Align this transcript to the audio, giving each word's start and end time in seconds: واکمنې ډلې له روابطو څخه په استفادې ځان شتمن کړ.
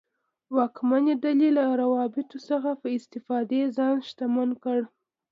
واکمنې 0.55 1.13
ډلې 1.23 1.49
له 1.57 1.63
روابطو 1.81 2.37
څخه 2.49 2.71
په 2.81 2.87
استفادې 2.97 3.61
ځان 3.77 3.95
شتمن 4.07 4.49
کړ. 4.63 4.79